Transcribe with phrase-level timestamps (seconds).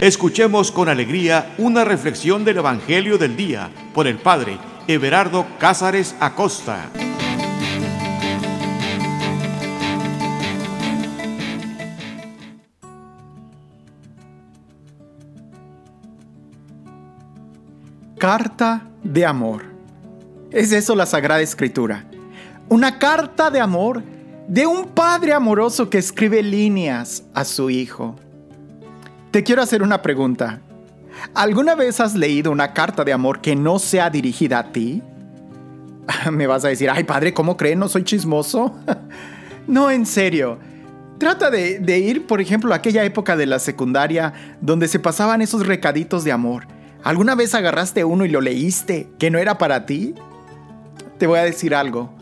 [0.00, 6.88] Escuchemos con alegría una reflexión del Evangelio del Día por el Padre Everardo Cázares Acosta.
[18.18, 19.64] Carta de amor.
[20.52, 22.04] Es eso la Sagrada Escritura.
[22.68, 24.04] Una carta de amor
[24.46, 28.14] de un padre amoroso que escribe líneas a su hijo.
[29.30, 30.60] Te quiero hacer una pregunta.
[31.34, 35.02] ¿Alguna vez has leído una carta de amor que no sea dirigida a ti?
[36.32, 37.76] Me vas a decir, ay padre, ¿cómo cree?
[37.76, 38.74] ¿No soy chismoso?
[39.66, 40.58] no, en serio.
[41.18, 45.66] Trata de, ir, por ejemplo, a aquella época de la secundaria donde se pasaban esos
[45.66, 46.66] recaditos de amor.
[47.02, 50.14] ¿Alguna vez agarraste uno y lo leíste que no era para ti?
[51.18, 52.14] Te voy a decir algo.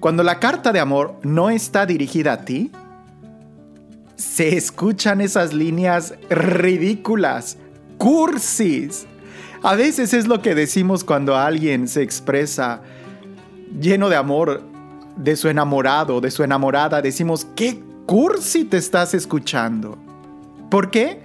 [0.00, 2.72] Cuando la carta de amor no está dirigida a ti,
[4.20, 7.56] se escuchan esas líneas ridículas,
[7.96, 9.06] cursis.
[9.62, 12.82] A veces es lo que decimos cuando alguien se expresa
[13.80, 14.62] lleno de amor
[15.16, 17.00] de su enamorado, de su enamorada.
[17.00, 19.96] Decimos, ¿qué cursi te estás escuchando?
[20.70, 21.22] ¿Por qué?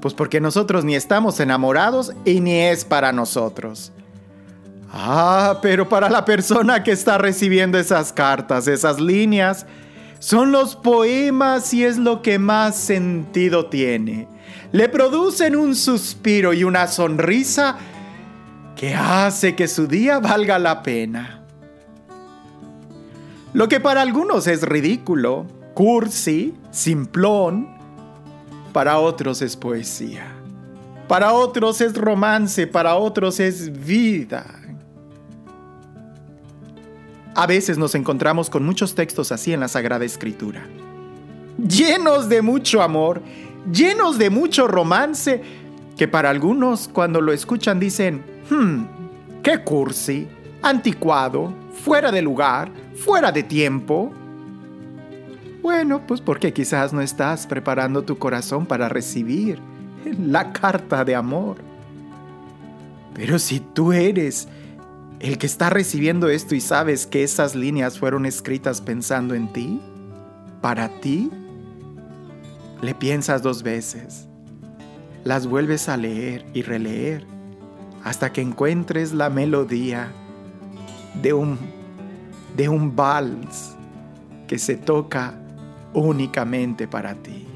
[0.00, 3.92] Pues porque nosotros ni estamos enamorados y ni es para nosotros.
[4.92, 9.64] Ah, pero para la persona que está recibiendo esas cartas, esas líneas,
[10.18, 14.28] son los poemas y es lo que más sentido tiene.
[14.72, 17.76] Le producen un suspiro y una sonrisa
[18.74, 21.42] que hace que su día valga la pena.
[23.52, 27.68] Lo que para algunos es ridículo, cursi, simplón,
[28.72, 30.26] para otros es poesía.
[31.08, 34.44] Para otros es romance, para otros es vida.
[37.36, 40.66] A veces nos encontramos con muchos textos así en la Sagrada Escritura.
[41.58, 43.20] Llenos de mucho amor,
[43.70, 45.42] llenos de mucho romance,
[45.98, 50.26] que para algunos cuando lo escuchan dicen, hmm, qué cursi,
[50.62, 51.52] anticuado,
[51.84, 54.10] fuera de lugar, fuera de tiempo.
[55.60, 59.58] Bueno, pues porque quizás no estás preparando tu corazón para recibir
[60.18, 61.58] la carta de amor.
[63.12, 64.48] Pero si tú eres
[65.20, 69.80] el que está recibiendo esto y sabes que esas líneas fueron escritas pensando en ti,
[70.60, 71.30] para ti,
[72.82, 74.28] le piensas dos veces,
[75.24, 77.24] las vuelves a leer y releer
[78.04, 80.12] hasta que encuentres la melodía
[81.22, 81.58] de un,
[82.56, 83.74] de un vals
[84.46, 85.34] que se toca
[85.94, 87.46] únicamente para ti.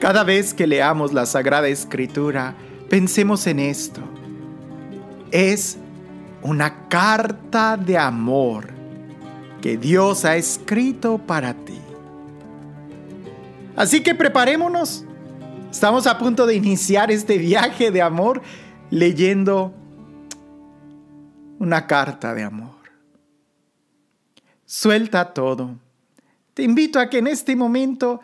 [0.00, 2.54] Cada vez que leamos la Sagrada Escritura,
[2.88, 4.02] pensemos en esto
[5.36, 5.76] es
[6.40, 8.70] una carta de amor
[9.60, 11.78] que Dios ha escrito para ti.
[13.76, 15.04] Así que preparémonos.
[15.70, 18.40] Estamos a punto de iniciar este viaje de amor
[18.90, 19.74] leyendo
[21.58, 22.76] una carta de amor.
[24.64, 25.76] Suelta todo.
[26.54, 28.20] Te invito a que en este momento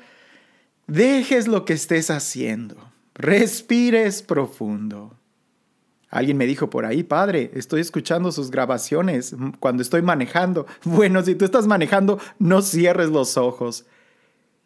[0.87, 2.77] dejes lo que estés haciendo.
[3.15, 5.15] Respires profundo.
[6.13, 10.67] Alguien me dijo por ahí, padre, estoy escuchando sus grabaciones cuando estoy manejando.
[10.85, 13.87] Bueno, si tú estás manejando, no cierres los ojos.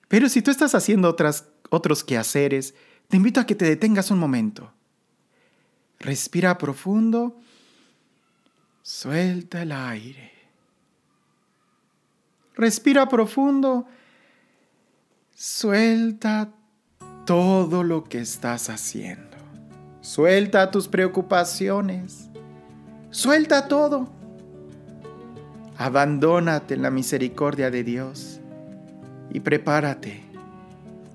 [0.08, 2.74] Pero si tú estás haciendo otras, otros quehaceres,
[3.06, 4.72] te invito a que te detengas un momento.
[6.00, 7.36] Respira profundo.
[8.82, 10.32] Suelta el aire.
[12.56, 13.86] Respira profundo.
[15.32, 16.52] Suelta
[17.24, 19.25] todo lo que estás haciendo.
[20.06, 22.30] Suelta tus preocupaciones.
[23.10, 24.08] Suelta todo.
[25.76, 28.38] Abandónate en la misericordia de Dios
[29.32, 30.22] y prepárate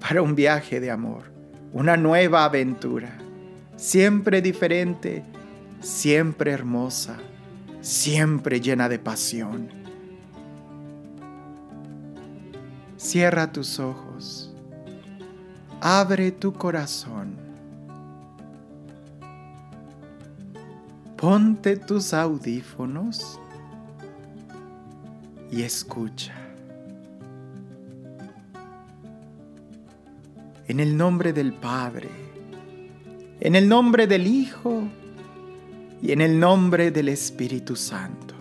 [0.02, 1.32] para un viaje de amor,
[1.72, 3.18] una nueva aventura,
[3.78, 5.24] siempre diferente,
[5.80, 7.16] siempre hermosa,
[7.80, 9.70] siempre llena de pasión.
[12.98, 14.54] Cierra tus ojos,
[15.80, 17.51] abre tu corazón
[21.22, 23.40] Ponte tus audífonos
[25.52, 26.34] y escucha.
[30.68, 32.10] En el nombre del Padre,
[33.40, 34.82] en el nombre del Hijo
[36.02, 38.34] y en el nombre del Espíritu Santo.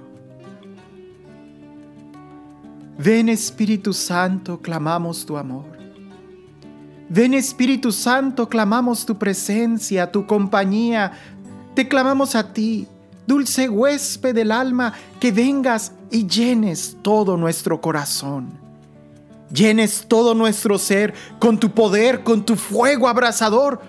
[2.97, 5.67] Ven Espíritu Santo, clamamos tu amor.
[7.11, 11.12] Ven Espíritu Santo, clamamos tu presencia, tu compañía,
[11.75, 12.87] te clamamos a ti,
[13.26, 18.58] dulce huésped del alma, que vengas y llenes todo nuestro corazón.
[19.52, 23.81] llenes todo nuestro ser con tu poder, con tu fuego abrasador,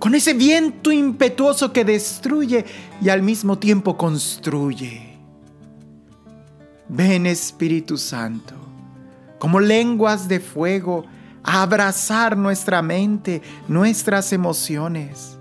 [0.00, 2.64] con ese viento impetuoso que destruye
[3.00, 5.16] y al mismo tiempo construye.
[6.88, 8.54] Ven Espíritu Santo,
[9.38, 11.04] como lenguas de fuego,
[11.42, 15.38] a abrazar nuestra mente, nuestras emociones.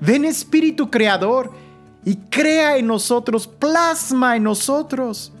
[0.00, 1.52] Ven Espíritu Creador
[2.04, 5.32] y crea en nosotros, plasma en nosotros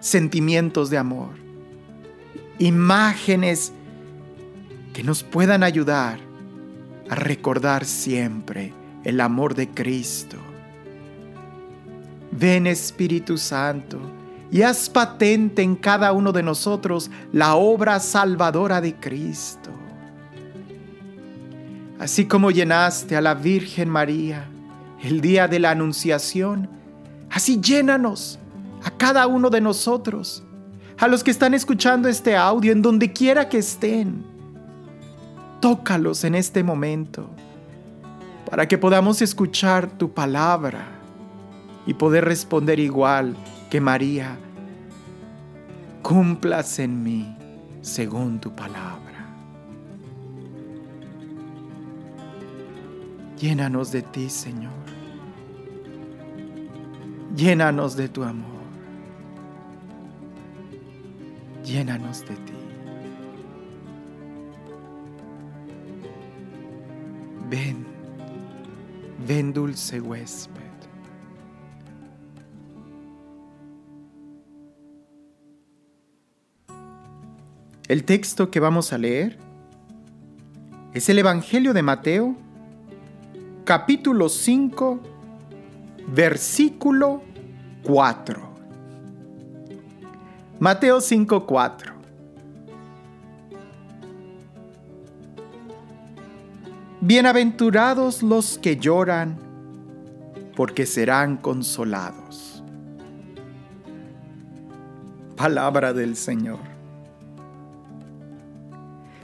[0.00, 1.30] sentimientos de amor,
[2.58, 3.72] imágenes
[4.92, 6.18] que nos puedan ayudar
[7.08, 8.72] a recordar siempre
[9.04, 10.36] el amor de Cristo.
[12.30, 14.00] Ven Espíritu Santo
[14.50, 19.70] y haz patente en cada uno de nosotros la obra salvadora de Cristo.
[22.04, 24.46] Así como llenaste a la Virgen María
[25.02, 26.68] el día de la Anunciación,
[27.30, 28.38] así llénanos
[28.82, 30.44] a cada uno de nosotros,
[30.98, 34.22] a los que están escuchando este audio en donde quiera que estén.
[35.62, 37.30] Tócalos en este momento
[38.50, 40.84] para que podamos escuchar tu palabra
[41.86, 43.34] y poder responder igual
[43.70, 44.36] que María.
[46.02, 47.34] Cumplas en mí
[47.80, 49.03] según tu palabra.
[53.44, 54.72] Llénanos de ti, Señor.
[57.36, 58.62] Llénanos de tu amor.
[61.62, 62.54] Llénanos de ti.
[67.50, 67.84] Ven,
[69.28, 70.62] ven dulce huésped.
[77.88, 79.36] El texto que vamos a leer
[80.94, 82.38] es el Evangelio de Mateo,
[83.64, 85.00] capítulo 5,
[86.08, 87.22] versículo
[87.82, 88.54] 4.
[90.60, 91.94] Mateo 5, 4.
[97.00, 99.38] Bienaventurados los que lloran,
[100.54, 102.62] porque serán consolados.
[105.36, 106.60] Palabra del Señor.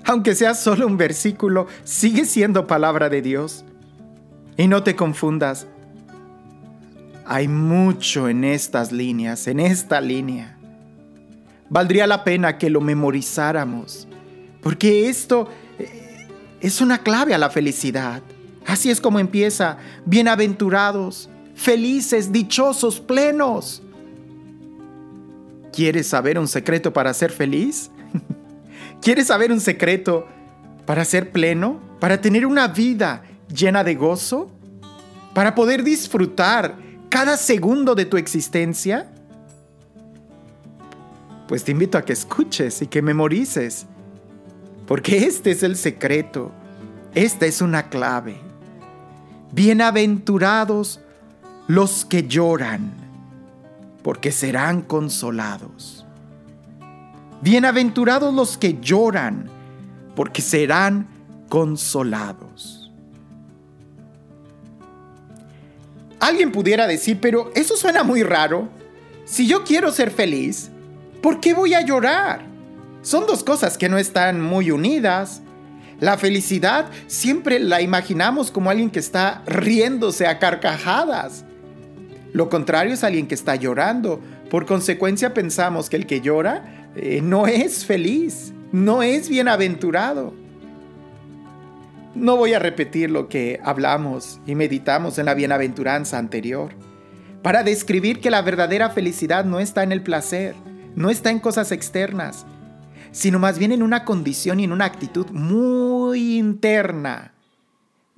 [0.05, 3.65] Aunque sea solo un versículo, sigue siendo palabra de Dios.
[4.61, 5.67] Y no te confundas,
[7.25, 10.59] hay mucho en estas líneas, en esta línea.
[11.71, 14.07] Valdría la pena que lo memorizáramos,
[14.63, 15.49] porque esto
[15.79, 16.29] eh,
[16.61, 18.21] es una clave a la felicidad.
[18.67, 23.83] Así es como empieza, bienaventurados, felices, dichosos, plenos.
[25.73, 27.91] ¿Quieres saber un secreto para ser feliz?
[29.01, 30.29] ¿Quieres saber un secreto
[30.85, 31.81] para ser pleno?
[31.99, 34.51] ¿Para tener una vida llena de gozo?
[35.35, 36.77] ¿Para poder disfrutar
[37.09, 39.11] cada segundo de tu existencia?
[41.47, 43.87] Pues te invito a que escuches y que memorices,
[44.87, 46.53] porque este es el secreto,
[47.15, 48.41] esta es una clave.
[49.53, 51.01] Bienaventurados
[51.67, 52.93] los que lloran,
[54.03, 56.07] porque serán consolados.
[57.43, 59.49] Bienaventurados los que lloran,
[60.15, 61.09] porque serán
[61.49, 62.80] consolados.
[66.31, 68.69] Alguien pudiera decir, pero eso suena muy raro.
[69.25, 70.71] Si yo quiero ser feliz,
[71.21, 72.43] ¿por qué voy a llorar?
[73.03, 75.43] Son dos cosas que no están muy unidas.
[75.99, 81.45] La felicidad siempre la imaginamos como alguien que está riéndose a carcajadas.
[82.33, 84.21] Lo contrario es alguien que está llorando.
[84.51, 90.33] Por consecuencia pensamos que el que llora eh, no es feliz, no es bienaventurado.
[92.21, 96.75] No voy a repetir lo que hablamos y meditamos en la bienaventuranza anterior,
[97.43, 100.55] para describir que la verdadera felicidad no está en el placer,
[100.95, 102.45] no está en cosas externas,
[103.11, 107.33] sino más bien en una condición y en una actitud muy interna.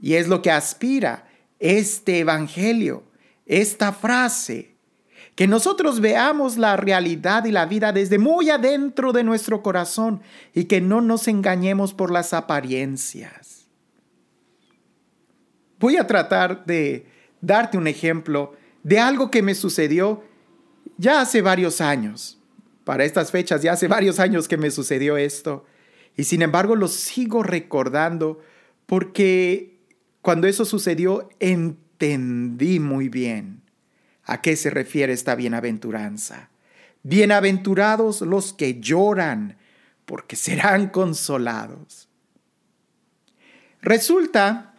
[0.00, 1.28] Y es lo que aspira
[1.61, 3.04] este Evangelio,
[3.47, 4.75] esta frase,
[5.37, 10.23] que nosotros veamos la realidad y la vida desde muy adentro de nuestro corazón
[10.54, 13.41] y que no nos engañemos por las apariencias.
[15.83, 17.07] Voy a tratar de
[17.41, 20.23] darte un ejemplo de algo que me sucedió
[20.97, 22.41] ya hace varios años.
[22.85, 25.67] Para estas fechas ya hace varios años que me sucedió esto.
[26.17, 28.39] Y sin embargo lo sigo recordando
[28.87, 29.81] porque
[30.21, 33.62] cuando eso sucedió entendí muy bien
[34.23, 36.51] a qué se refiere esta bienaventuranza.
[37.03, 39.57] Bienaventurados los que lloran,
[40.05, 42.09] porque serán consolados.
[43.81, 44.72] Resulta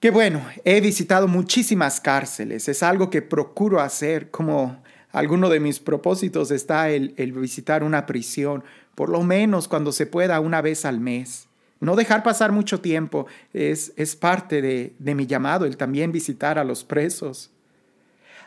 [0.00, 5.80] que bueno, he visitado muchísimas cárceles, es algo que procuro hacer, como alguno de mis
[5.80, 8.62] propósitos está el, visitar una prisión,
[8.94, 11.48] por lo menos cuando se pueda una vez al mes.
[11.80, 16.58] No dejar pasar mucho tiempo es, es parte de, de mi llamado, el también visitar
[16.58, 17.50] a los presos.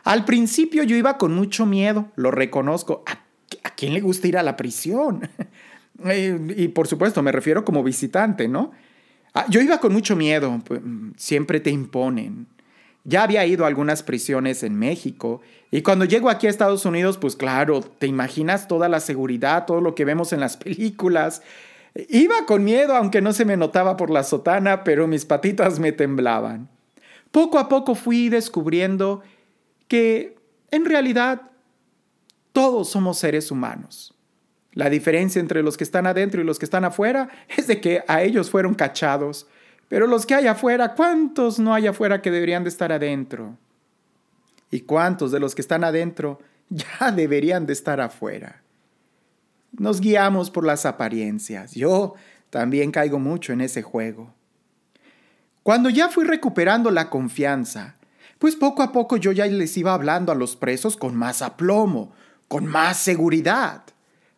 [0.04, 3.02] Al principio yo iba con mucho miedo, lo reconozco.
[3.06, 3.12] ¿A,
[3.64, 5.28] a quién le gusta ir a la prisión?
[6.06, 8.72] Eh, y por supuesto, me refiero como visitante, ¿no?
[9.34, 10.80] Ah, yo iba con mucho miedo, pues,
[11.16, 12.46] siempre te imponen.
[13.04, 17.18] Ya había ido a algunas prisiones en México y cuando llego aquí a Estados Unidos,
[17.18, 21.42] pues claro, te imaginas toda la seguridad, todo lo que vemos en las películas.
[22.08, 25.92] Iba con miedo, aunque no se me notaba por la sotana, pero mis patitas me
[25.92, 26.68] temblaban.
[27.32, 29.22] Poco a poco fui descubriendo
[29.88, 30.36] que
[30.70, 31.42] en realidad
[32.52, 34.14] todos somos seres humanos.
[34.74, 38.02] La diferencia entre los que están adentro y los que están afuera es de que
[38.08, 39.46] a ellos fueron cachados,
[39.88, 43.58] pero los que hay afuera, ¿cuántos no hay afuera que deberían de estar adentro?
[44.70, 48.62] ¿Y cuántos de los que están adentro ya deberían de estar afuera?
[49.72, 51.74] Nos guiamos por las apariencias.
[51.74, 52.14] Yo
[52.48, 54.32] también caigo mucho en ese juego.
[55.62, 57.96] Cuando ya fui recuperando la confianza,
[58.38, 62.12] pues poco a poco yo ya les iba hablando a los presos con más aplomo,
[62.48, 63.84] con más seguridad.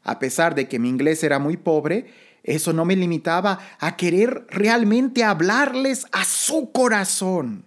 [0.04, 2.06] A pesar de que mi inglés era muy pobre,
[2.44, 7.64] eso no me limitaba a querer realmente hablarles a su corazón.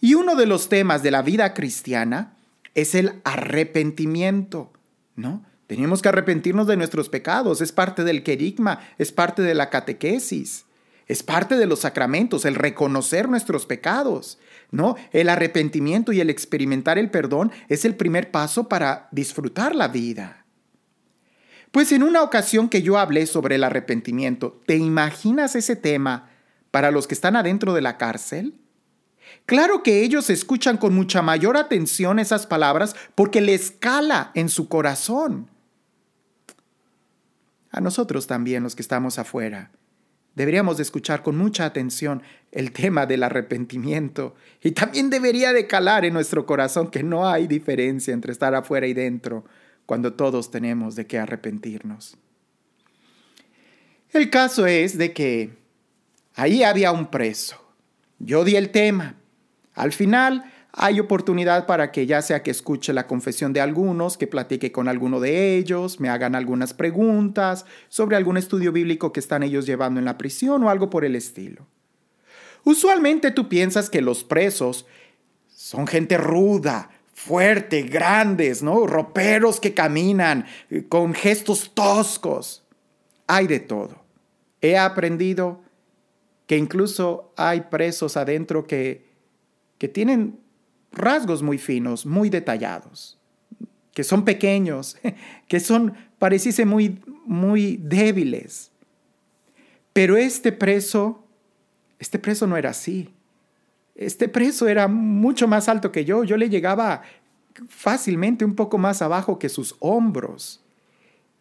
[0.00, 2.34] Y uno de los temas de la vida cristiana
[2.74, 4.72] es el arrepentimiento,
[5.14, 5.44] ¿no?
[5.66, 10.64] Tenemos que arrepentirnos de nuestros pecados, es parte del querigma, es parte de la catequesis.
[11.08, 14.38] Es parte de los sacramentos, el reconocer nuestros pecados,
[14.72, 14.96] ¿no?
[15.12, 20.45] El arrepentimiento y el experimentar el perdón es el primer paso para disfrutar la vida.
[21.72, 26.30] Pues en una ocasión que yo hablé sobre el arrepentimiento, ¿te imaginas ese tema
[26.70, 28.54] para los que están adentro de la cárcel?
[29.44, 34.68] Claro que ellos escuchan con mucha mayor atención esas palabras porque les cala en su
[34.68, 35.48] corazón.
[37.70, 39.70] A nosotros también, los que estamos afuera,
[40.36, 46.04] Deberíamos de escuchar con mucha atención el tema del arrepentimiento y también debería de calar
[46.04, 49.46] en nuestro corazón que no hay diferencia entre estar afuera y dentro
[49.86, 52.16] cuando todos tenemos de qué arrepentirnos.
[54.12, 55.50] El caso es de que
[56.34, 57.56] ahí había un preso.
[58.18, 59.16] Yo di el tema.
[59.74, 64.26] Al final hay oportunidad para que ya sea que escuche la confesión de algunos, que
[64.26, 69.42] platique con alguno de ellos, me hagan algunas preguntas sobre algún estudio bíblico que están
[69.42, 71.66] ellos llevando en la prisión o algo por el estilo.
[72.64, 74.86] Usualmente tú piensas que los presos
[75.54, 76.90] son gente ruda,
[77.26, 78.86] fuerte, grandes, ¿no?
[78.86, 82.64] Roperos que caminan eh, con gestos toscos.
[83.26, 84.04] Hay de todo.
[84.60, 85.60] He aprendido
[86.46, 89.04] que incluso hay presos adentro que,
[89.78, 90.38] que tienen
[90.92, 93.18] rasgos muy finos, muy detallados,
[93.92, 94.96] que son pequeños,
[95.48, 98.70] que son, pareciese muy, muy débiles.
[99.92, 101.26] Pero este preso,
[101.98, 103.12] este preso no era así.
[103.96, 106.22] Este preso era mucho más alto que yo.
[106.24, 107.02] Yo le llegaba
[107.68, 110.62] fácilmente un poco más abajo que sus hombros.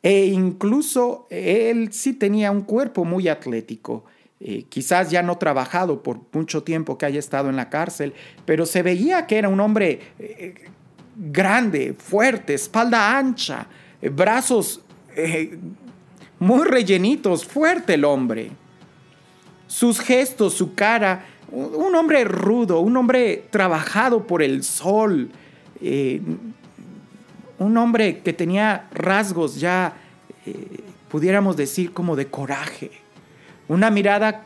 [0.01, 4.05] E incluso él sí tenía un cuerpo muy atlético.
[4.39, 8.13] Eh, quizás ya no trabajado por mucho tiempo que haya estado en la cárcel,
[8.45, 10.55] pero se veía que era un hombre eh,
[11.15, 13.67] grande, fuerte, espalda ancha,
[14.01, 14.81] eh, brazos
[16.37, 18.51] muy rellenitos, fuerte el hombre.
[19.67, 25.29] Sus gestos, su cara, un hombre rudo, un hombre trabajado por el sol,
[27.59, 29.93] un hombre que tenía rasgos ya,
[31.09, 33.05] pudiéramos decir, como de coraje
[33.67, 34.43] una mirada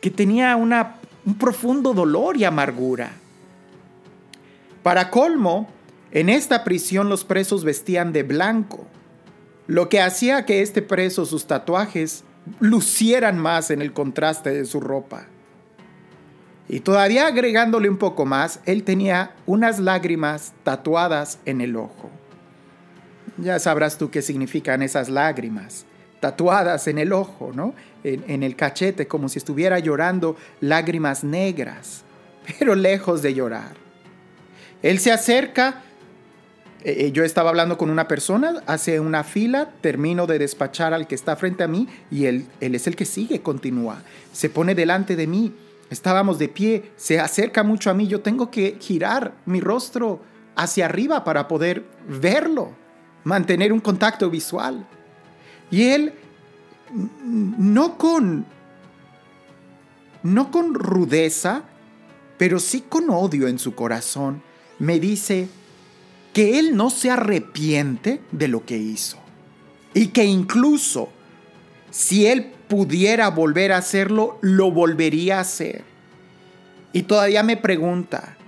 [0.00, 3.12] que tenía una, un profundo dolor y amargura.
[4.82, 5.68] Para colmo,
[6.10, 8.86] en esta prisión los presos vestían de blanco,
[9.68, 12.24] lo que hacía que este preso sus tatuajes
[12.58, 15.26] lucieran más en el contraste de su ropa.
[16.68, 22.10] Y todavía agregándole un poco más, él tenía unas lágrimas tatuadas en el ojo.
[23.38, 25.86] Ya sabrás tú qué significan esas lágrimas
[26.22, 27.74] tatuadas en el ojo, ¿no?
[28.04, 32.04] En, el cachete, como si estuviera llorando lágrimas negras,
[32.58, 33.74] pero lejos de llorar.
[34.82, 35.82] Él se acerca,
[36.84, 41.08] eh, eh, yo estaba hablando con una persona, hace una fila, termino de despachar al
[41.08, 44.02] que está frente a mí y él, él es el que sigue, continúa.
[44.32, 45.52] Se pone delante de mí,
[45.92, 50.20] estábamos de pie, se acerca mucho a mí, yo tengo que girar mi rostro
[50.56, 52.72] hacia arriba para poder verlo,
[53.24, 54.86] mantener un contacto visual.
[55.70, 56.14] Y él,
[56.92, 58.46] no con,
[60.22, 61.64] no con rudeza,
[62.38, 64.42] pero sí con odio en su corazón,
[64.78, 65.48] me dice
[66.32, 69.18] que él no se arrepiente de lo que hizo.
[69.94, 71.10] y que incluso
[71.90, 75.84] si él pudiera volver a hacerlo, lo volvería a hacer.
[76.94, 78.38] Y todavía me pregunta,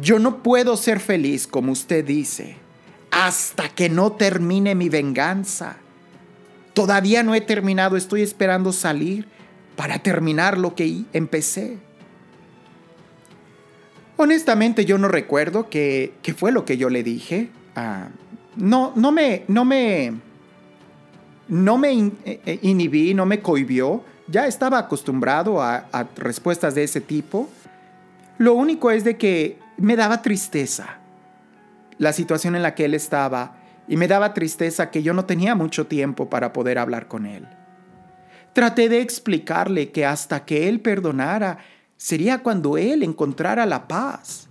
[0.00, 2.56] yo no puedo ser feliz, como usted dice,
[3.10, 5.76] hasta que no termine mi venganza.
[6.72, 9.28] Todavía no he terminado, estoy esperando salir
[9.76, 11.76] para terminar lo que empecé.
[14.16, 17.50] Honestamente yo no recuerdo qué, fue lo que yo le dije.
[17.76, 18.08] Ah,
[18.56, 20.14] no, no me, no me,
[21.48, 24.02] no me eh, eh, inhibí, no me cohibió.
[24.28, 25.86] Ya estaba acostumbrado a,
[26.16, 27.48] respuestas de ese tipo.
[28.36, 30.98] Lo único es de que me daba tristeza
[31.96, 33.56] la situación en la que él estaba
[33.88, 37.48] y me daba tristeza que yo no tenía mucho tiempo para poder hablar con él.
[38.52, 41.58] Traté de explicarle que hasta que él perdonara
[41.96, 44.48] sería cuando él encontrara la paz.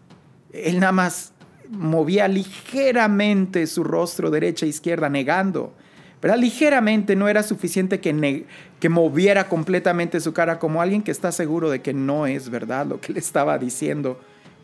[0.51, 1.33] Él nada más
[1.69, 5.75] movía ligeramente su rostro derecha e izquierda negando.
[6.19, 8.45] Pero Ligeramente no era suficiente que,
[8.79, 12.85] que moviera completamente su cara como alguien que está seguro de que no es verdad
[12.87, 14.19] lo que le estaba diciendo,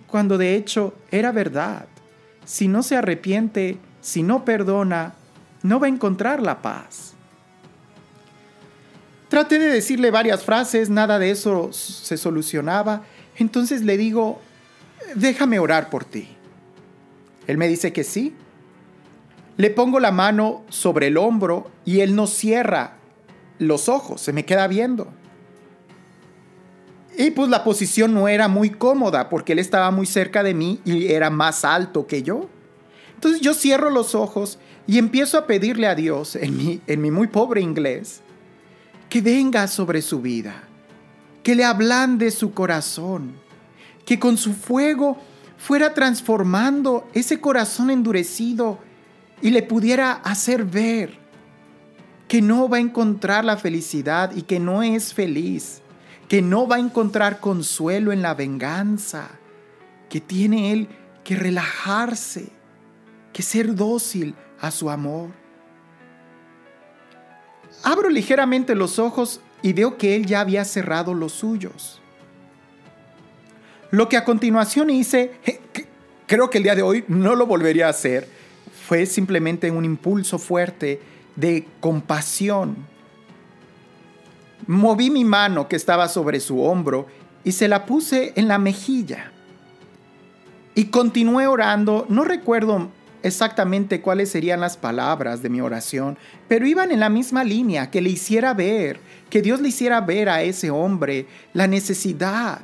[0.07, 1.85] cuando de hecho era verdad.
[2.45, 5.13] Si no se arrepiente, si no perdona,
[5.61, 7.13] no va a encontrar la paz.
[9.29, 13.03] Traté de decirle varias frases, nada de eso se solucionaba.
[13.37, 14.41] Entonces le digo,
[15.15, 16.27] déjame orar por ti.
[17.47, 18.35] Él me dice que sí.
[19.57, 22.97] Le pongo la mano sobre el hombro y él no cierra
[23.59, 25.07] los ojos, se me queda viendo.
[27.17, 30.81] Y pues la posición no era muy cómoda porque él estaba muy cerca de mí
[30.83, 32.49] y era más alto que yo.
[33.13, 34.57] Entonces yo cierro los ojos
[34.87, 38.21] y empiezo a pedirle a Dios en mi, en mi muy pobre inglés
[39.09, 40.63] que venga sobre su vida,
[41.43, 43.35] que le ablande su corazón,
[44.05, 45.17] que con su fuego
[45.57, 48.79] fuera transformando ese corazón endurecido
[49.43, 51.19] y le pudiera hacer ver
[52.29, 55.81] que no va a encontrar la felicidad y que no es feliz,
[56.29, 59.29] que no va a encontrar consuelo en la venganza,
[60.09, 60.87] que tiene él
[61.25, 62.47] que relajarse
[63.33, 65.31] que ser dócil a su amor.
[67.83, 72.01] Abro ligeramente los ojos y veo que él ya había cerrado los suyos.
[73.91, 75.33] Lo que a continuación hice,
[76.27, 78.32] creo que el día de hoy no lo volvería a hacer,
[78.85, 81.01] fue simplemente un impulso fuerte
[81.35, 82.75] de compasión.
[84.67, 87.07] Moví mi mano que estaba sobre su hombro
[87.45, 89.31] y se la puse en la mejilla.
[90.75, 92.89] Y continué orando, no recuerdo
[93.21, 96.17] exactamente cuáles serían las palabras de mi oración,
[96.49, 100.27] pero iban en la misma línea, que le hiciera ver, que Dios le hiciera ver
[100.27, 102.59] a ese hombre la necesidad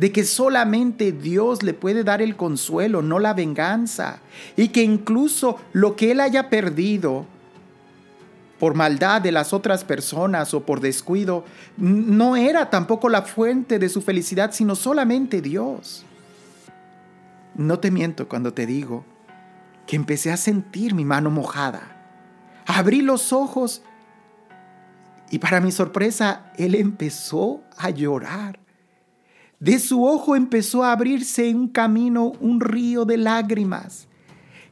[0.00, 4.20] de que solamente Dios le puede dar el consuelo, no la venganza,
[4.56, 7.26] y que incluso lo que él haya perdido
[8.58, 11.44] por maldad de las otras personas o por descuido,
[11.76, 16.06] no era tampoco la fuente de su felicidad, sino solamente Dios.
[17.54, 19.04] No te miento cuando te digo
[19.86, 21.82] que empecé a sentir mi mano mojada.
[22.64, 23.82] Abrí los ojos
[25.30, 28.60] y para mi sorpresa, él empezó a llorar.
[29.60, 34.08] De su ojo empezó a abrirse un camino, un río de lágrimas,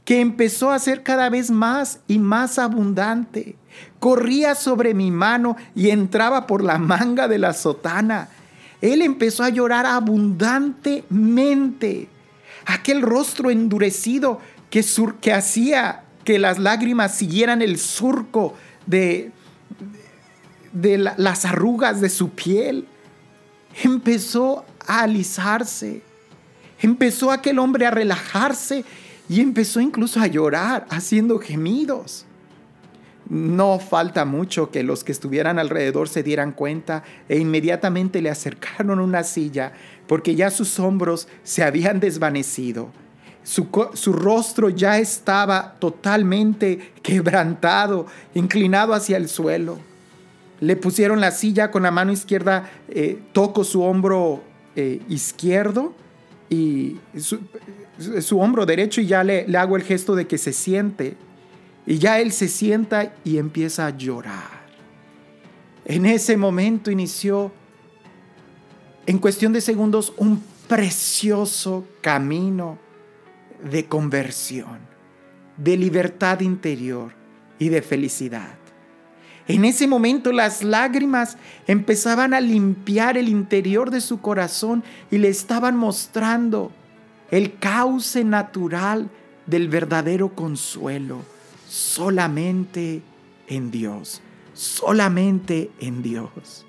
[0.06, 3.56] que empezó a ser cada vez más y más abundante.
[3.98, 8.30] Corría sobre mi mano y entraba por la manga de la sotana.
[8.80, 12.08] Él empezó a llorar abundantemente.
[12.64, 14.82] Aquel rostro endurecido que,
[15.34, 18.54] hacía que las lágrimas siguieran el surco
[18.86, 19.32] de,
[20.72, 22.86] de las arrugas de su piel.
[23.84, 26.02] Empezó a alisarse.
[26.80, 28.84] Empezó aquel hombre a relajarse
[29.28, 32.26] y empezó incluso a llorar, haciendo gemidos.
[33.28, 38.98] No falta mucho que los que estuvieran alrededor se dieran cuenta e inmediatamente le acercaron
[38.98, 39.72] una silla
[40.08, 42.90] porque ya sus hombros se habían desvanecido
[43.48, 49.78] su, rostro ya estaba totalmente quebrantado, inclinado hacia el suelo.
[50.60, 54.42] Le pusieron la silla con la mano izquierda, eh, toco su hombro
[54.80, 55.92] eh, izquierdo
[56.48, 61.16] y su, hombro derecho y ya le, le hago el gesto de que se siente.
[61.84, 64.68] Y ya él se sienta y empieza a llorar.
[65.84, 67.50] En ese momento inició,
[69.04, 72.78] en cuestión de segundos, un precioso camino
[73.68, 74.78] de conversión,
[75.56, 77.12] de libertad interior
[77.58, 78.57] y de felicidad.
[79.48, 85.28] En ese momento las lágrimas empezaban a limpiar el interior de su corazón y le
[85.28, 86.70] estaban mostrando
[87.30, 89.10] el cauce natural
[89.46, 91.22] del verdadero consuelo.
[91.66, 93.02] Solamente
[93.46, 94.20] en Dios,
[94.52, 96.66] solamente en Dios.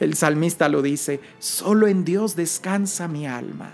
[0.00, 3.70] El salmista lo dice, solo en Dios descansa mi alma.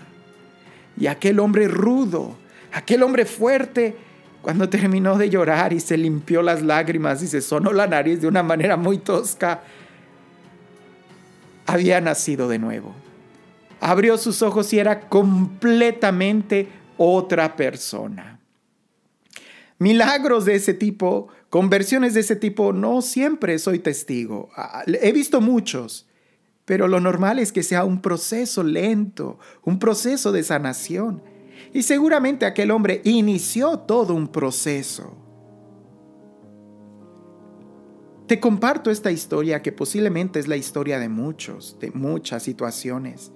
[0.99, 2.37] Y aquel hombre rudo,
[2.73, 3.97] aquel hombre fuerte,
[4.49, 8.29] cuando terminó de llorar y se limpió las lágrimas y se sonó la nariz de
[8.29, 9.61] una manera muy tosca,
[11.67, 12.95] había nacido de nuevo.
[13.79, 18.41] Abrió sus ojos y era completamente otra persona.
[19.79, 24.49] Milagros de ese tipo, conversiones de ese tipo, no siempre soy testigo.
[24.87, 26.07] He visto muchos,
[26.65, 31.23] pero lo normal es que sea un proceso lento, un proceso de sanación.
[31.73, 35.17] Y seguramente aquel hombre inició todo un proceso.
[38.27, 43.33] Te comparto esta historia que posiblemente es la historia de muchos, de muchas situaciones,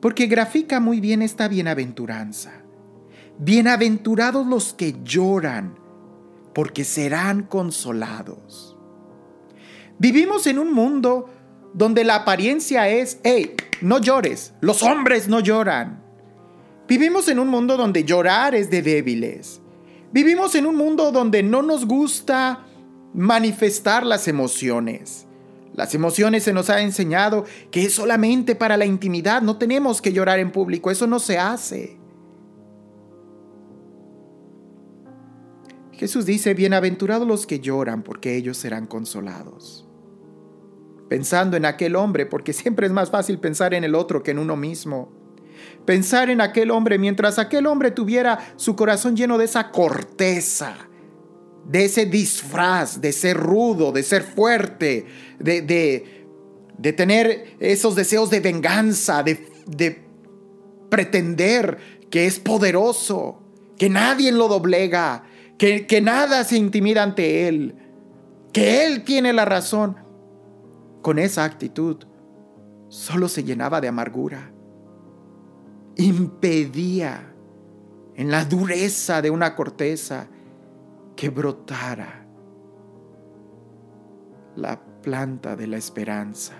[0.00, 2.52] porque grafica muy bien esta bienaventuranza.
[3.38, 5.78] Bienaventurados los que lloran,
[6.54, 8.76] porque serán consolados.
[10.00, 11.30] Vivimos en un mundo
[11.72, 16.01] donde la apariencia es, hey, no llores, los hombres no lloran.
[16.92, 19.62] Vivimos en un mundo donde llorar es de débiles.
[20.12, 22.66] Vivimos en un mundo donde no nos gusta
[23.14, 25.26] manifestar las emociones.
[25.72, 30.12] Las emociones se nos ha enseñado que es solamente para la intimidad, no tenemos que
[30.12, 31.98] llorar en público, eso no se hace.
[35.92, 39.88] Jesús dice, bienaventurados los que lloran, porque ellos serán consolados
[41.08, 44.38] pensando en aquel hombre, porque siempre es más fácil pensar en el otro que en
[44.38, 45.21] uno mismo.
[45.84, 50.76] Pensar en aquel hombre mientras aquel hombre tuviera su corazón lleno de esa corteza,
[51.66, 55.06] de ese disfraz, de ser rudo, de ser fuerte,
[55.38, 55.62] de,
[56.78, 60.04] de, tener esos deseos de venganza, de, de
[60.88, 61.78] pretender
[62.10, 63.42] que es poderoso,
[63.76, 65.24] que nadie lo doblega,
[65.58, 67.74] que, que nada se intimida ante él,
[68.52, 69.96] que él tiene la razón
[71.02, 72.04] con esa actitud,
[72.88, 74.52] solo se llenaba de amargura.
[75.96, 77.34] Impedía
[78.14, 80.28] en la dureza de una corteza
[81.16, 82.26] que brotara
[84.56, 86.54] la planta de la esperanza.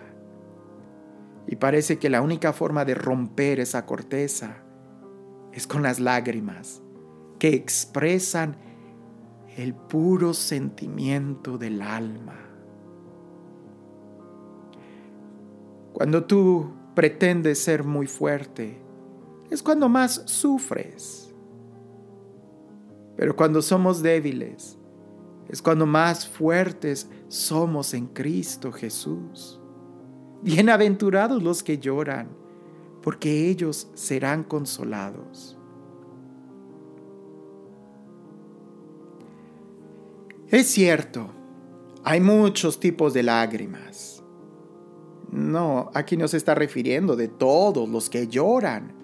[1.47, 4.63] Y parece que la única forma de romper esa corteza
[5.53, 6.83] es con las lágrimas
[7.39, 8.57] que expresan
[9.57, 12.39] el puro sentimiento del alma.
[15.93, 18.82] Cuando tú pretendes ser muy fuerte,
[19.53, 21.31] es cuando más sufres.
[23.17, 24.79] Pero cuando somos débiles,
[25.49, 29.61] es cuando más fuertes somos en Cristo Jesús.
[30.41, 32.29] Bienaventurados los que lloran,
[33.03, 35.59] porque ellos serán consolados.
[40.49, 41.29] Es cierto,
[42.05, 44.25] hay muchos tipos de lágrimas.
[45.31, 49.02] No, aquí no se está refiriendo de todos los que lloran,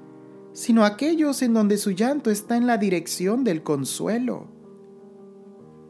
[0.58, 4.48] sino aquellos en donde su llanto está en la dirección del consuelo.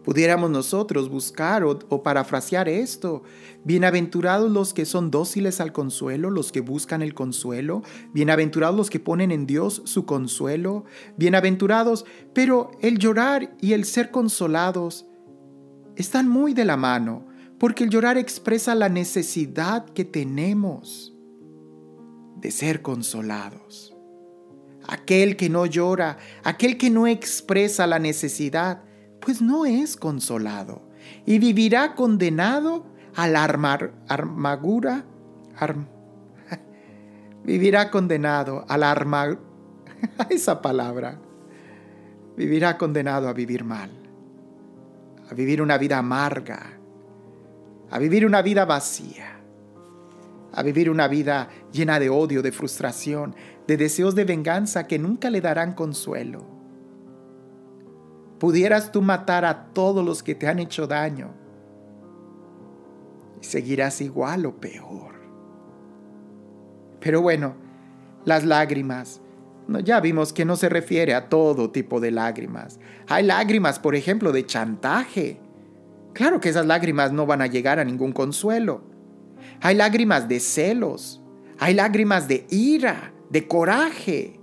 [0.05, 3.23] Pudiéramos nosotros buscar o, parafrasear esto.
[3.65, 7.83] Bienaventurados los que son dóciles al consuelo, los que buscan el consuelo.
[8.13, 10.85] Bienaventurados los que ponen en Dios su consuelo.
[11.17, 12.05] Bienaventurados,
[12.35, 15.07] pero el llorar y el ser consolados
[15.97, 17.27] están muy de la mano
[17.59, 21.17] porque el llorar expresa la necesidad que tenemos
[22.37, 23.98] de ser consolados.
[24.89, 28.83] Aquel que no llora, aquel que no expresa la necesidad,
[29.21, 30.89] pues no es consolado
[31.27, 35.05] y vivirá condenado a la armadura,
[37.45, 39.41] vivirá condenado a la armadura,
[40.31, 41.19] esa palabra,
[42.37, 43.91] vivirá condenado a vivir mal,
[45.31, 46.79] a vivir una vida amarga,
[47.91, 49.41] a vivir una vida vacía,
[50.53, 53.35] a vivir una vida llena de odio, de frustración,
[53.69, 56.45] de deseos de venganza que nunca le darán consuelo.
[58.41, 61.31] Pudieras tú matar a todos los que te han hecho daño
[63.41, 65.15] y seguirás igual o peor.
[66.99, 67.55] Pero bueno,
[68.25, 69.21] las lágrimas,
[69.85, 72.81] ya vimos que no se refiere a todo tipo de lágrimas.
[73.07, 75.41] Hay lágrimas, por ejemplo, de chantaje
[76.19, 78.83] Claro que esas lágrimas no van a llegar a ningún consuelo.
[79.61, 81.23] Hay lágrimas de celos,
[81.61, 84.41] hay lágrimas de ira, de coraje.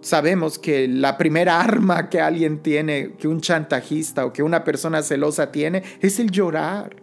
[0.00, 5.02] Sabemos que la primera arma que alguien tiene, que un chantajista o que una persona
[5.02, 6.96] celosa tiene, es el llorar.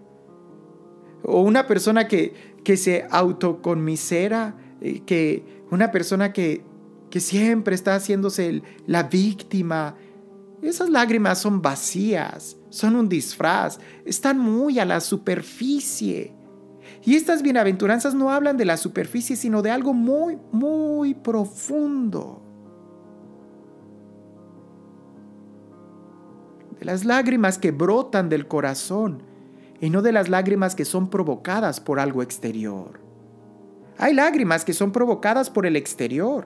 [1.24, 6.64] O una persona que, que se autoconmisera, eh, que una persona que,
[7.10, 9.96] que siempre está haciéndose la víctima
[10.62, 16.37] Esas lágrimas son vacías, son un disfraz, están muy a la superficie.
[17.08, 22.42] Y estas bienaventuranzas no hablan de la superficie, sino de algo muy, muy profundo.
[26.78, 29.24] De las lágrimas que brotan del corazón
[29.80, 33.00] y no de las lágrimas que son provocadas por algo exterior.
[33.98, 36.46] Hay lágrimas que son provocadas por el exterior.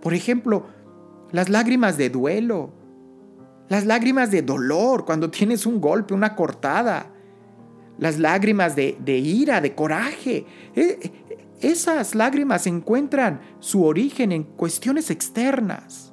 [0.00, 0.66] Por ejemplo,
[1.32, 2.70] las lágrimas de duelo,
[3.68, 7.10] las lágrimas de dolor cuando tienes un golpe, una cortada,
[8.00, 10.46] las lágrimas de, ira, de coraje.
[10.74, 11.12] E,
[11.60, 16.12] esas lágrimas encuentran su origen en cuestiones externas.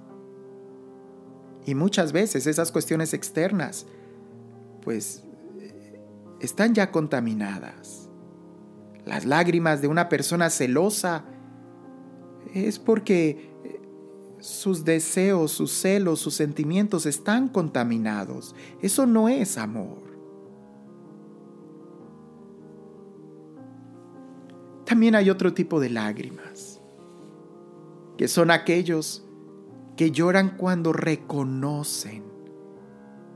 [1.66, 3.88] Y muchas veces esas cuestiones externas,
[4.84, 5.24] pues,
[6.42, 8.10] están ya contaminadas.
[9.06, 11.24] Las lágrimas de una persona celosa
[12.54, 13.50] es porque
[14.40, 18.56] sus deseos, sus celos, sus sentimientos están contaminados.
[18.82, 20.17] Eso no es amor.
[24.88, 26.80] También hay otro tipo de lágrimas,
[28.18, 29.28] que son aquellos
[29.98, 32.24] que lloran cuando reconocen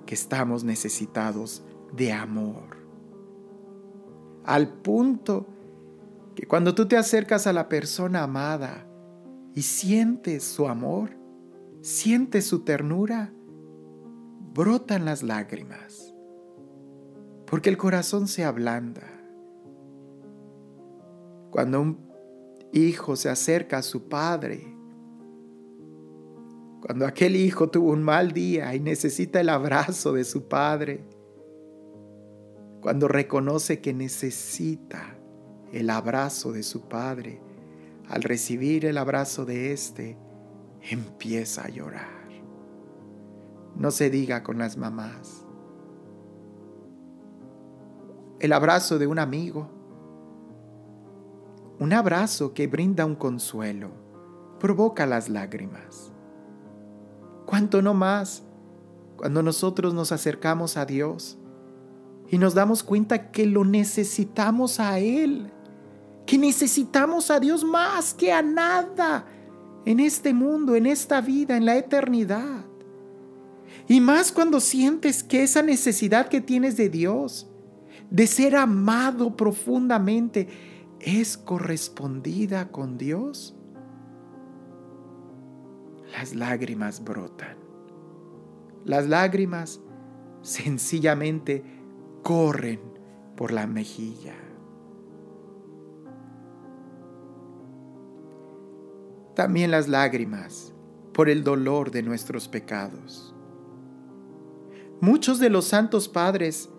[0.05, 2.77] que estamos necesitados de amor.
[4.45, 5.47] Al punto
[6.35, 8.87] que cuando tú te acercas a la persona amada,
[9.53, 11.17] y sientes su amor,
[11.81, 13.33] sientes su ternura,
[14.53, 16.15] brotan las lágrimas,
[17.45, 19.20] porque el corazón se ablanda.
[21.51, 22.11] Cuando un
[22.71, 24.75] hijo se acerca a su padre,
[26.81, 31.03] cuando aquel hijo tuvo un mal día y necesita el abrazo de su padre,
[32.81, 35.15] cuando reconoce que necesita
[35.71, 37.39] el abrazo de su padre,
[38.09, 40.17] al recibir el abrazo de éste,
[40.81, 42.21] empieza a llorar.
[43.75, 45.45] No se diga con las mamás.
[48.39, 49.69] El abrazo de un amigo.
[51.81, 53.89] Un abrazo que brinda un consuelo,
[54.59, 56.13] provoca las lágrimas.
[57.45, 58.43] ¿Cuánto no más
[59.17, 61.37] cuando nosotros nos acercamos a Dios
[62.29, 65.51] y nos damos cuenta que lo necesitamos a Él?
[66.31, 69.25] que necesitamos a Dios más que a nada
[69.85, 72.63] en este mundo, en esta vida, en la eternidad.
[73.89, 77.49] Y más cuando sientes que esa necesidad que tienes de Dios,
[78.09, 80.47] de ser amado profundamente,
[81.03, 83.55] es correspondida con Dios,
[86.11, 87.57] las lágrimas brotan.
[88.85, 89.79] Las lágrimas
[90.41, 91.63] sencillamente
[92.23, 92.79] corren
[93.35, 94.35] por la mejilla.
[99.41, 100.71] también las lágrimas
[101.13, 103.33] por el dolor de nuestros pecados.
[104.99, 106.69] Muchos de los santos padres,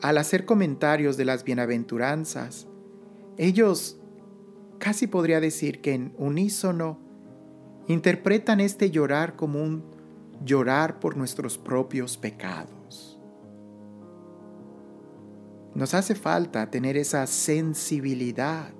[0.00, 2.67] al hacer comentarios de las bienaventuranzas,
[3.38, 3.98] ellos
[4.78, 6.98] casi podría decir que en unísono
[7.86, 9.84] interpretan este llorar como un
[10.44, 13.18] llorar por nuestros propios pecados.
[15.74, 18.72] Nos hace falta tener esa sensibilidad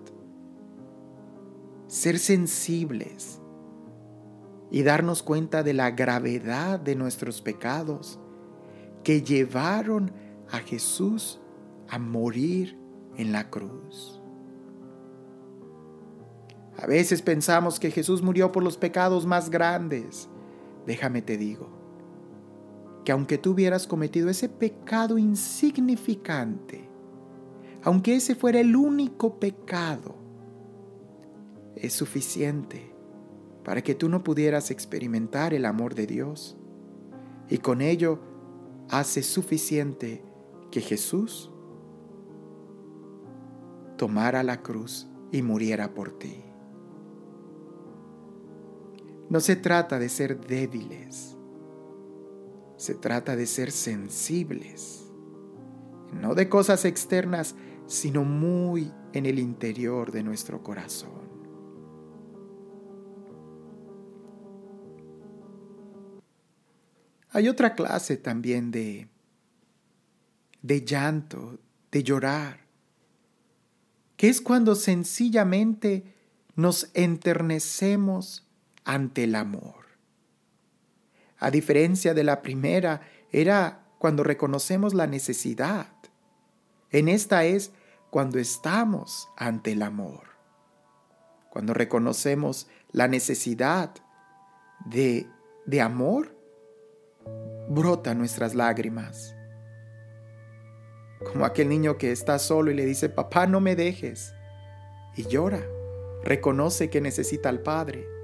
[1.89, 3.41] ser sensibles
[4.71, 8.21] y darnos cuenta de la gravedad de nuestros pecados
[9.03, 10.13] que llevaron
[10.51, 11.41] a Jesús
[11.89, 12.79] a morir
[13.17, 14.18] en la cruz.
[16.81, 20.29] A veces pensamos que Jesús murió por los pecados más grandes.
[20.87, 21.69] Déjame te digo,
[23.05, 26.89] que aunque tú hubieras cometido ese pecado insignificante,
[27.83, 30.15] aunque ese fuera el único pecado,
[31.75, 32.95] es suficiente
[33.65, 36.57] para que tú no pudieras experimentar el amor de Dios.
[37.49, 38.21] Y con ello
[38.89, 40.23] hace suficiente
[40.71, 41.51] que Jesús
[43.97, 46.48] tomara la cruz y muriera por ti.
[49.31, 51.37] No se trata de ser débiles,
[52.77, 55.11] se trata de ser sensibles,
[56.13, 57.55] no de cosas externas,
[57.87, 61.29] sino muy en el interior de nuestro corazón.
[67.31, 69.09] Hay otra clase también de,
[70.63, 71.59] de llanto,
[71.93, 72.67] de llorar,
[74.17, 76.15] que es cuando sencillamente
[76.57, 78.48] nos enternecemos
[78.89, 79.85] ante el amor.
[81.39, 85.93] A diferencia de la primera, era cuando reconocemos la necesidad.
[86.91, 87.71] En esta es
[88.11, 90.23] cuando estamos ante el amor.
[91.51, 93.95] Cuando reconocemos la necesidad
[94.87, 95.27] de,
[95.67, 96.35] de amor
[97.69, 99.37] brota nuestras lágrimas.
[101.31, 104.33] Como aquel niño que está solo y le dice, papá, no me dejes.
[105.15, 105.63] Y llora,
[106.25, 108.18] reconoce que necesita al Padre.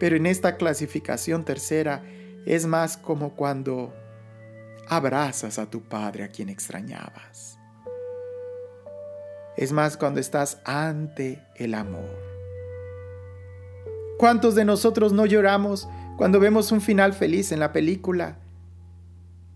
[0.00, 2.02] Pero en esta clasificación tercera
[2.46, 3.94] es más como cuando
[4.88, 7.58] abrazas a tu Padre a quien extrañabas.
[9.58, 12.18] Es más cuando estás ante el amor.
[14.18, 15.86] ¿Cuántos de nosotros no lloramos
[16.16, 18.38] cuando vemos un final feliz en la película?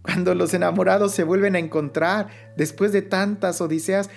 [0.02, 4.10] Cuando los enamorados se vuelven a encontrar después de tantas odiseas,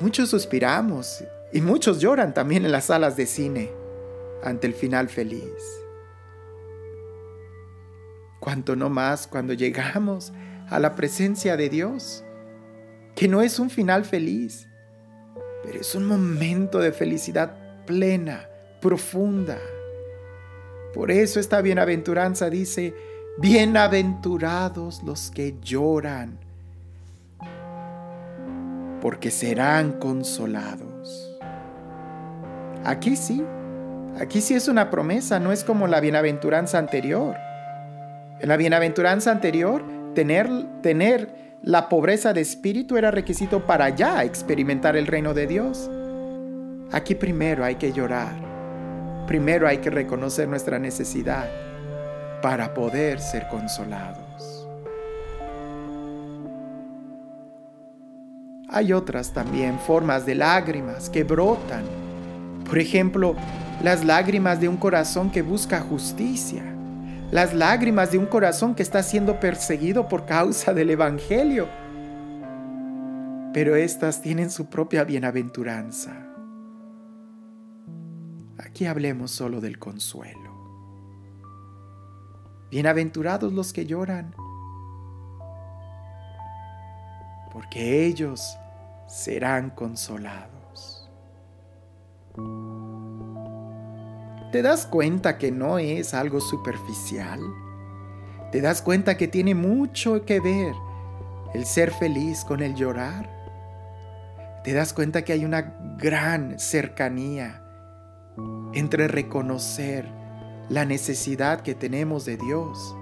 [0.00, 3.83] muchos suspiramos y muchos lloran también en las salas de cine
[4.44, 5.82] ante el final feliz.
[8.40, 10.32] Cuanto no más cuando llegamos
[10.68, 12.24] a la presencia de Dios,
[13.16, 14.68] que no es un final feliz,
[15.64, 18.48] pero es un momento de felicidad plena,
[18.82, 19.58] profunda.
[20.92, 22.94] Por eso esta bienaventuranza dice,
[23.38, 26.38] bienaventurados los que lloran,
[29.00, 31.30] porque serán consolados.
[32.84, 33.42] Aquí sí,
[34.20, 37.36] aquí sí es una promesa, no es como la bienaventuranza anterior.
[38.40, 40.48] En la bienaventuranza anterior, tener,
[40.82, 45.90] tener la pobreza de espíritu era requisito para ya experimentar el reino de Dios.
[46.92, 48.44] Aquí primero hay que llorar
[49.26, 51.48] primero hay que reconocer nuestra necesidad
[52.42, 54.68] para poder ser consolados.
[58.68, 61.84] Hay otras también formas de lágrimas que brotan.
[62.68, 63.36] Por ejemplo,
[63.82, 66.62] las lágrimas de un corazón que busca justicia.
[67.30, 71.68] Las lágrimas de un corazón que está siendo perseguido por causa del Evangelio.
[73.52, 76.12] Pero estas tienen su propia bienaventuranza.
[78.58, 80.52] Aquí hablemos solo del consuelo.
[82.70, 84.34] Bienaventurados los que lloran,
[87.52, 88.56] porque ellos
[89.06, 91.08] serán consolados.
[94.54, 97.40] ¿Te das cuenta que no es algo superficial?
[98.52, 100.72] ¿Te das cuenta que tiene mucho que ver
[101.54, 103.28] el ser feliz con el llorar?
[104.62, 107.64] ¿Te das cuenta que hay una gran cercanía
[108.74, 110.06] entre reconocer
[110.68, 112.96] la necesidad que tenemos de Dios,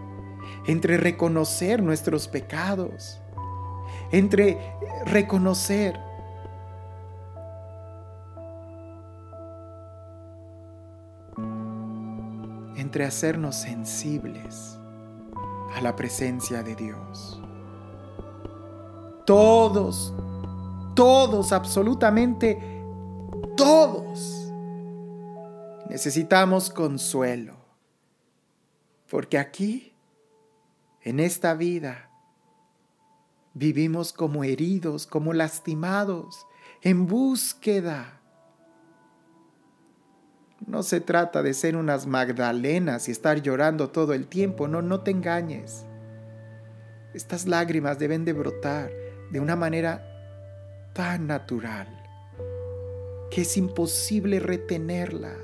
[0.67, 3.21] entre reconocer nuestros pecados,
[4.11, 4.57] entre
[5.05, 6.01] reconocer
[12.93, 14.79] entre hacernos sensibles
[15.75, 17.41] a la presencia de Dios.
[19.25, 20.13] Todos,
[20.95, 22.61] todos, absolutamente
[23.57, 24.43] todos
[25.93, 27.55] Necesitamos consuelo,
[29.11, 29.93] porque aquí,
[31.03, 32.11] en esta vida,
[33.53, 36.47] vivimos como heridos, como lastimados,
[36.81, 38.22] en búsqueda.
[40.67, 45.01] No se trata de ser unas Magdalenas y estar llorando todo el tiempo, no, no
[45.01, 45.85] te engañes.
[47.15, 48.91] Estas lágrimas deben de brotar
[49.31, 50.09] de una manera
[50.95, 51.89] tan natural
[53.31, 55.43] que es imposible retenerlas.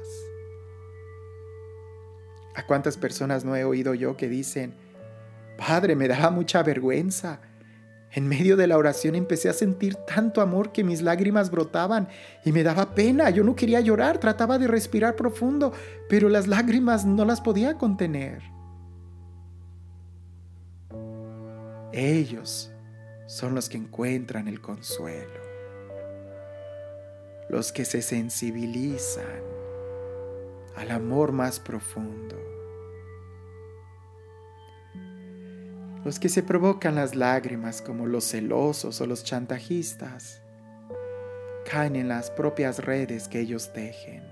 [2.54, 4.74] ¿A cuántas personas no he oído yo que dicen,
[5.56, 7.40] Padre, me daba mucha vergüenza?
[8.12, 12.08] En medio de la oración empecé a sentir tanto amor que mis lágrimas brotaban
[12.44, 13.28] y me daba pena.
[13.30, 15.72] Yo no quería llorar, trataba de respirar profundo,
[16.08, 18.42] pero las lágrimas no las podía contener.
[21.92, 22.70] Ellos
[23.26, 25.40] son los que encuentran el consuelo,
[27.50, 29.42] los que se sensibilizan
[30.76, 32.47] al amor más profundo.
[36.04, 40.42] Los que se provocan las lágrimas como los celosos o los chantajistas
[41.70, 44.22] caen en las propias redes que ellos tejen.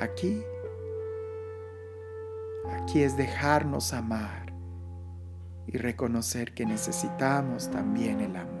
[0.00, 0.42] Aquí,
[2.70, 4.52] aquí es dejarnos amar
[5.66, 8.58] y reconocer que necesitamos también el amor.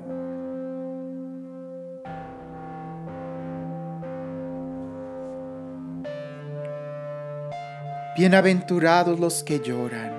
[8.16, 10.12] Bienaventurados los que lloran,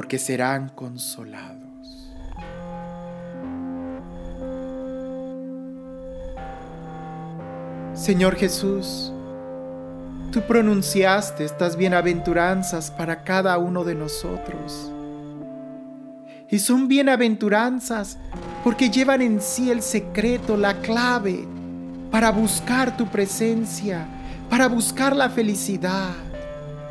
[0.00, 2.08] porque serán consolados.
[7.92, 9.12] Señor Jesús,
[10.32, 14.90] tú pronunciaste estas bienaventuranzas para cada uno de nosotros.
[16.48, 18.16] Y son bienaventuranzas
[18.64, 21.46] porque llevan en sí el secreto, la clave
[22.10, 24.06] para buscar tu presencia,
[24.48, 26.14] para buscar la felicidad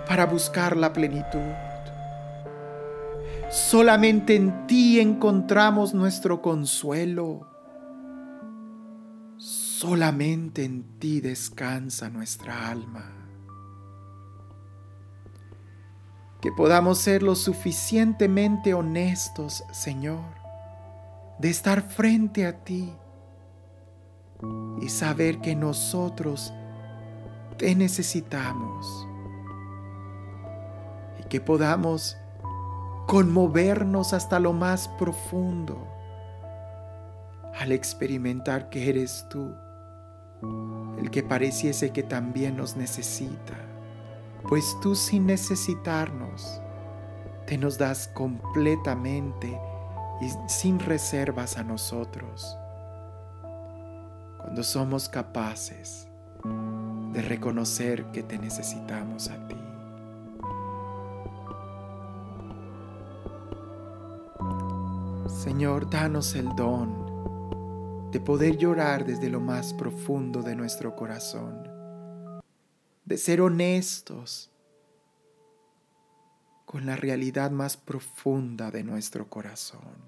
[0.10, 1.69] para buscar la plenitud.
[3.50, 7.48] Solamente en ti encontramos nuestro consuelo.
[9.38, 13.12] Solamente en ti descansa nuestra alma.
[16.42, 20.36] Que podamos ser lo suficientemente honestos, Señor,
[21.40, 22.94] de estar frente a ti
[24.80, 26.54] y saber que nosotros
[27.58, 29.08] te necesitamos
[31.20, 32.16] y que podamos
[33.10, 35.88] conmovernos hasta lo más profundo
[37.60, 39.56] al experimentar que eres tú,
[41.00, 43.58] el que pareciese que también nos necesita,
[44.48, 46.62] pues tú sin necesitarnos,
[47.48, 49.60] te nos das completamente
[50.22, 52.56] y sin reservas a nosotros.
[54.38, 56.08] Cuando somos capaces
[57.12, 59.69] de reconocer que te necesitamos a ti.
[65.30, 71.64] Señor, danos el don de poder llorar desde lo más profundo de nuestro corazón,
[73.06, 74.50] de ser honestos
[76.66, 80.04] con la realidad más profunda de nuestro corazón,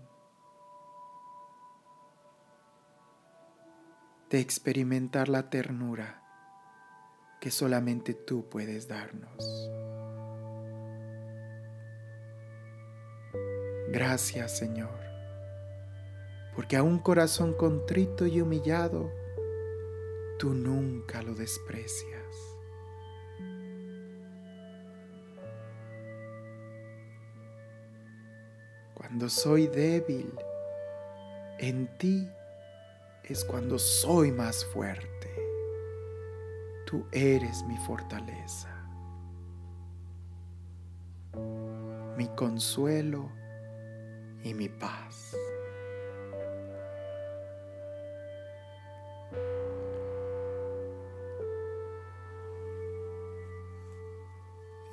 [4.29, 6.23] de experimentar la ternura
[7.39, 9.69] que solamente tú puedes darnos.
[13.91, 15.10] Gracias Señor
[16.55, 19.11] porque a un corazón contrito y humillado,
[20.37, 22.21] tú nunca lo desprecias.
[28.93, 30.33] Cuando soy débil,
[31.59, 32.27] en ti
[33.23, 35.09] es cuando soy más fuerte.
[36.85, 38.69] Tú eres mi fortaleza,
[42.17, 43.29] mi consuelo
[44.43, 45.35] y mi paz.